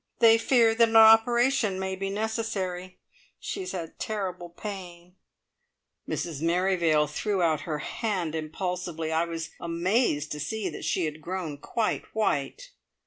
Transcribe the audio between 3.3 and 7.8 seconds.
She has had terrible pain." Mrs Merrivale threw out her